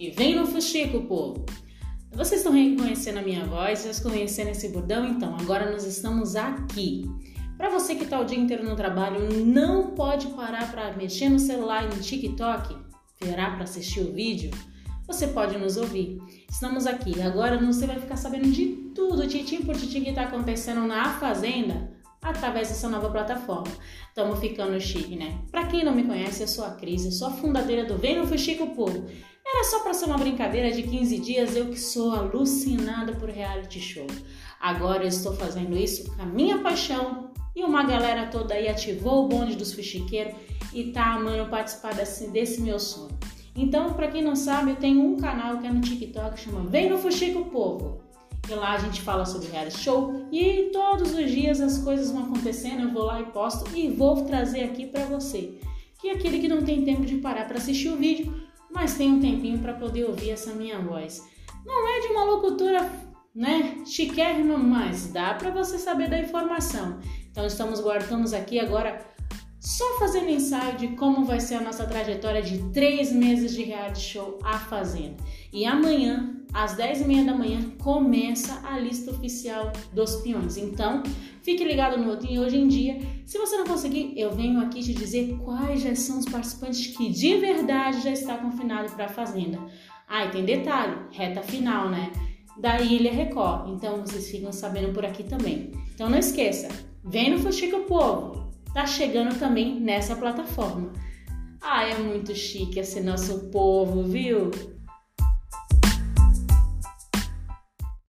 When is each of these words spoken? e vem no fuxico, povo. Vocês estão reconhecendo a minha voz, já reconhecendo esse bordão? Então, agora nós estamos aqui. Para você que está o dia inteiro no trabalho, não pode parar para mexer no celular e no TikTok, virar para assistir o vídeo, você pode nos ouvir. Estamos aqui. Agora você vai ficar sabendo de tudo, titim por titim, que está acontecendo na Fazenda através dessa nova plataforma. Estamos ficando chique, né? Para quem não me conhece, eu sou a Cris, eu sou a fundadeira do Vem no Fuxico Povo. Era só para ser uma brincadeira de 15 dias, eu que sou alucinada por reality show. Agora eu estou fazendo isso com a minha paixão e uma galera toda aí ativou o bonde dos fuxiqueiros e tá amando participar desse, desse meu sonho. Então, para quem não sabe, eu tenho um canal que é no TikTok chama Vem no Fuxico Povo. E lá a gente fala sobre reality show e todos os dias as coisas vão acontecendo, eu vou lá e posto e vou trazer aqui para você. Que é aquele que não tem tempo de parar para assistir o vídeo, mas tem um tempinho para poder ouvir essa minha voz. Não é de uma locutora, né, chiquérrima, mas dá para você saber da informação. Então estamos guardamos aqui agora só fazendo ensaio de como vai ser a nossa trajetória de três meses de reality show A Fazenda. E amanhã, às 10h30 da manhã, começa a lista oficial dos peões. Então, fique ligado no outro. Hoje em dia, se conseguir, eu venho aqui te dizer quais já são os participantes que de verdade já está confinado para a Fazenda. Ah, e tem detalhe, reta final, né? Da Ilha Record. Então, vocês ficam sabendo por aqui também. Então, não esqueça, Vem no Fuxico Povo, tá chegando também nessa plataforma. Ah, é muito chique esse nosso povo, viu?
e 0.00 0.10
vem 0.10 0.34
no 0.34 0.46
fuxico, 0.46 1.02
povo. 1.02 1.44
Vocês 2.12 2.40
estão 2.40 2.54
reconhecendo 2.54 3.18
a 3.18 3.22
minha 3.22 3.44
voz, 3.44 3.84
já 3.84 3.92
reconhecendo 3.92 4.48
esse 4.48 4.70
bordão? 4.70 5.04
Então, 5.04 5.36
agora 5.38 5.70
nós 5.70 5.84
estamos 5.84 6.34
aqui. 6.34 7.04
Para 7.58 7.68
você 7.68 7.94
que 7.94 8.04
está 8.04 8.18
o 8.18 8.24
dia 8.24 8.38
inteiro 8.38 8.64
no 8.64 8.74
trabalho, 8.74 9.44
não 9.44 9.88
pode 9.90 10.28
parar 10.28 10.72
para 10.72 10.96
mexer 10.96 11.28
no 11.28 11.38
celular 11.38 11.84
e 11.84 11.94
no 11.94 12.00
TikTok, 12.00 12.74
virar 13.22 13.54
para 13.54 13.64
assistir 13.64 14.00
o 14.00 14.10
vídeo, 14.10 14.50
você 15.06 15.28
pode 15.28 15.58
nos 15.58 15.76
ouvir. 15.76 16.18
Estamos 16.50 16.86
aqui. 16.86 17.20
Agora 17.20 17.58
você 17.58 17.86
vai 17.86 18.00
ficar 18.00 18.16
sabendo 18.16 18.50
de 18.50 18.68
tudo, 18.94 19.28
titim 19.28 19.66
por 19.66 19.76
titim, 19.76 20.02
que 20.02 20.08
está 20.08 20.22
acontecendo 20.22 20.80
na 20.86 21.18
Fazenda 21.20 21.92
através 22.22 22.68
dessa 22.68 22.88
nova 22.88 23.10
plataforma. 23.10 23.70
Estamos 24.08 24.38
ficando 24.38 24.80
chique, 24.80 25.16
né? 25.16 25.38
Para 25.50 25.66
quem 25.66 25.84
não 25.84 25.94
me 25.94 26.04
conhece, 26.04 26.42
eu 26.42 26.48
sou 26.48 26.64
a 26.64 26.70
Cris, 26.70 27.04
eu 27.04 27.12
sou 27.12 27.28
a 27.28 27.32
fundadeira 27.32 27.84
do 27.84 27.98
Vem 27.98 28.18
no 28.18 28.26
Fuxico 28.26 28.74
Povo. 28.74 29.06
Era 29.52 29.64
só 29.64 29.80
para 29.80 29.92
ser 29.92 30.04
uma 30.04 30.16
brincadeira 30.16 30.70
de 30.70 30.84
15 30.84 31.18
dias, 31.18 31.56
eu 31.56 31.66
que 31.66 31.78
sou 31.78 32.12
alucinada 32.12 33.12
por 33.14 33.28
reality 33.28 33.80
show. 33.80 34.06
Agora 34.60 35.02
eu 35.02 35.08
estou 35.08 35.34
fazendo 35.34 35.76
isso 35.76 36.08
com 36.14 36.22
a 36.22 36.24
minha 36.24 36.58
paixão 36.58 37.32
e 37.54 37.64
uma 37.64 37.82
galera 37.82 38.28
toda 38.28 38.54
aí 38.54 38.68
ativou 38.68 39.24
o 39.24 39.28
bonde 39.28 39.56
dos 39.56 39.72
fuxiqueiros 39.72 40.34
e 40.72 40.92
tá 40.92 41.14
amando 41.14 41.50
participar 41.50 41.94
desse, 41.94 42.28
desse 42.28 42.60
meu 42.60 42.78
sonho. 42.78 43.18
Então, 43.56 43.92
para 43.92 44.06
quem 44.06 44.22
não 44.22 44.36
sabe, 44.36 44.70
eu 44.70 44.76
tenho 44.76 45.00
um 45.00 45.16
canal 45.16 45.58
que 45.58 45.66
é 45.66 45.72
no 45.72 45.80
TikTok 45.80 46.38
chama 46.38 46.68
Vem 46.70 46.88
no 46.88 46.98
Fuxico 46.98 47.44
Povo. 47.46 48.00
E 48.48 48.54
lá 48.54 48.74
a 48.74 48.78
gente 48.78 49.02
fala 49.02 49.26
sobre 49.26 49.48
reality 49.48 49.78
show 49.80 50.26
e 50.30 50.70
todos 50.72 51.12
os 51.12 51.30
dias 51.30 51.60
as 51.60 51.78
coisas 51.78 52.12
vão 52.12 52.24
acontecendo, 52.24 52.82
eu 52.82 52.92
vou 52.92 53.02
lá 53.02 53.20
e 53.20 53.24
posto 53.26 53.76
e 53.76 53.88
vou 53.88 54.24
trazer 54.24 54.62
aqui 54.62 54.86
para 54.86 55.04
você. 55.06 55.58
Que 55.98 56.08
é 56.08 56.12
aquele 56.12 56.38
que 56.38 56.48
não 56.48 56.62
tem 56.62 56.84
tempo 56.84 57.04
de 57.04 57.16
parar 57.16 57.46
para 57.46 57.58
assistir 57.58 57.88
o 57.88 57.96
vídeo, 57.96 58.32
mas 58.70 58.96
tem 58.96 59.12
um 59.12 59.20
tempinho 59.20 59.58
para 59.58 59.74
poder 59.74 60.04
ouvir 60.04 60.30
essa 60.30 60.52
minha 60.52 60.80
voz. 60.80 61.22
Não 61.64 61.88
é 61.88 62.00
de 62.00 62.08
uma 62.08 62.24
locutora, 62.24 62.90
né, 63.34 63.82
chiquérrima, 63.84 64.56
mas 64.56 65.08
dá 65.08 65.34
para 65.34 65.50
você 65.50 65.78
saber 65.78 66.08
da 66.08 66.18
informação. 66.18 66.98
Então 67.30 67.46
estamos 67.46 67.80
guardamos 67.80 68.32
aqui 68.32 68.58
agora 68.58 69.10
só 69.60 69.98
fazendo 69.98 70.30
ensaio 70.30 70.78
de 70.78 70.88
como 70.96 71.24
vai 71.24 71.38
ser 71.38 71.56
a 71.56 71.60
nossa 71.60 71.84
trajetória 71.86 72.40
de 72.40 72.58
três 72.70 73.12
meses 73.12 73.52
de 73.52 73.62
reality 73.62 74.00
show 74.00 74.38
A 74.42 74.58
Fazenda. 74.58 75.16
E 75.52 75.66
amanhã, 75.66 76.34
às 76.52 76.76
10h30 76.76 77.26
da 77.26 77.34
manhã, 77.34 77.70
começa 77.78 78.60
a 78.64 78.78
lista 78.78 79.10
oficial 79.10 79.70
dos 79.92 80.16
peões. 80.16 80.56
Então, 80.56 81.02
fique 81.42 81.62
ligado 81.62 81.98
no 81.98 82.08
outro. 82.08 82.26
Hoje 82.40 82.56
em 82.56 82.68
dia, 82.68 83.00
se 83.26 83.36
conseguir, 83.80 84.12
eu 84.14 84.30
venho 84.30 84.60
aqui 84.60 84.82
te 84.82 84.92
dizer 84.92 85.38
quais 85.42 85.80
já 85.80 85.94
são 85.94 86.18
os 86.18 86.26
participantes 86.26 86.94
que 86.94 87.08
de 87.08 87.38
verdade 87.38 88.02
já 88.02 88.10
está 88.10 88.36
confinado 88.36 88.92
para 88.92 89.06
a 89.06 89.08
Fazenda. 89.08 89.58
Ah, 90.06 90.26
e 90.26 90.30
tem 90.30 90.44
detalhe, 90.44 90.96
reta 91.10 91.40
final, 91.40 91.88
né? 91.88 92.12
Da 92.58 92.78
Ilha 92.78 93.10
Record. 93.10 93.70
Então, 93.70 94.02
vocês 94.02 94.30
ficam 94.30 94.52
sabendo 94.52 94.92
por 94.92 95.02
aqui 95.06 95.24
também. 95.24 95.72
Então, 95.94 96.10
não 96.10 96.18
esqueça, 96.18 96.68
Vem 97.02 97.30
no 97.30 97.38
Fuxico 97.38 97.84
Povo, 97.84 98.52
tá 98.74 98.86
chegando 98.86 99.38
também 99.38 99.80
nessa 99.80 100.14
plataforma. 100.14 100.92
Ah, 101.62 101.82
é 101.88 101.96
muito 101.96 102.34
chique 102.34 102.78
esse 102.78 103.00
nosso 103.00 103.50
povo, 103.50 104.02
viu? 104.02 104.50